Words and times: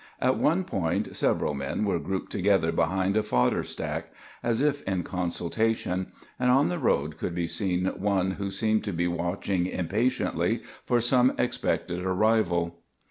At 0.19 0.39
one 0.39 0.63
point 0.63 1.15
several 1.15 1.53
men 1.53 1.85
were 1.85 1.99
grouped 1.99 2.31
together 2.31 2.71
behind 2.71 3.15
a 3.15 3.21
fodder 3.21 3.61
stack, 3.61 4.11
as 4.41 4.59
if 4.59 4.81
in 4.89 5.03
consultation, 5.03 6.11
and 6.39 6.49
on 6.49 6.69
the 6.69 6.79
road 6.79 7.17
could 7.19 7.35
be 7.35 7.45
seen 7.45 7.85
one 7.85 8.31
who 8.31 8.49
seemed 8.49 8.83
to 8.85 8.93
be 8.93 9.07
watching 9.07 9.67
impatiently 9.67 10.63
for 10.87 11.01
some 11.01 11.33
expected 11.37 12.03
arrival. 12.03 12.79